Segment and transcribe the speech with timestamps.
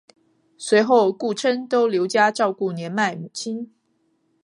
[0.57, 3.71] 随后顾琛都留家照顾年迈母亲。